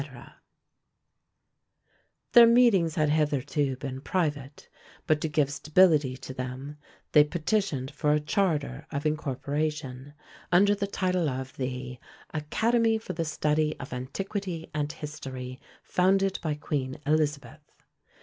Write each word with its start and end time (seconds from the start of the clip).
]Their 2.33 2.47
meetings 2.47 2.95
had 2.95 3.11
hitherto 3.11 3.75
been 3.75 4.01
private; 4.01 4.67
but 5.05 5.21
to 5.21 5.29
give 5.29 5.51
stability 5.51 6.17
to 6.17 6.33
them, 6.33 6.77
they 7.11 7.23
petitioned 7.23 7.91
for 7.91 8.11
a 8.11 8.19
charter 8.19 8.87
of 8.89 9.05
incorporation, 9.05 10.15
under 10.51 10.73
the 10.73 10.87
title 10.87 11.29
of 11.29 11.55
the 11.55 11.99
Academy 12.33 12.97
for 12.97 13.13
the 13.13 13.25
Study 13.25 13.79
of 13.79 13.93
Antiquity 13.93 14.71
and 14.73 14.91
History, 14.91 15.59
founded 15.83 16.39
by 16.41 16.55
Queen 16.55 16.97
Elizabeth. 17.05 17.61